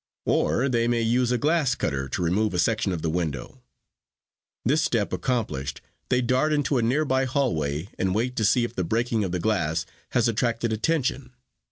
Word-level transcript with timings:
Or, 0.25 0.67
they 0.67 0.87
may 0.87 1.03
use 1.03 1.31
a 1.31 1.37
glass 1.37 1.75
cutter 1.75 2.09
to 2.09 2.21
remove 2.23 2.55
a 2.55 2.57
section 2.57 2.91
of 2.91 3.03
the 3.03 3.09
window. 3.11 3.61
This 4.65 4.81
step 4.81 5.13
accomplished, 5.13 5.79
they 6.09 6.23
dart 6.23 6.51
into 6.51 6.79
a 6.79 6.81
nearby 6.81 7.25
hallway 7.25 7.89
and 7.99 8.15
wait 8.15 8.35
to 8.37 8.45
see 8.45 8.63
if 8.63 8.73
the 8.73 8.83
breaking 8.83 9.23
of 9.23 9.31
the 9.31 9.37
glass 9.39 9.85
has 10.13 10.27
attracted 10.27 10.73
attention. 10.73 11.33